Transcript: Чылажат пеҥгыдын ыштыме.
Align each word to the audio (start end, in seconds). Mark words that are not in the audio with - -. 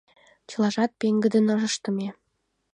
Чылажат 0.49 0.91
пеҥгыдын 0.99 1.47
ыштыме. 1.67 2.09